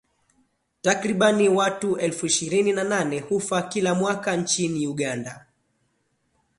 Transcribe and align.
Takriban 0.81 1.47
watu 1.47 1.97
elfu 1.97 2.25
ishirini 2.25 2.73
na 2.73 2.83
nane 2.83 3.19
hufa 3.19 3.61
kila 3.61 3.95
mwaka 3.95 4.35
nchini 4.37 4.87
Uganda 4.87 5.45